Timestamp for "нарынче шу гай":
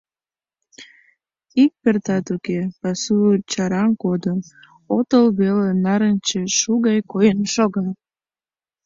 5.85-6.99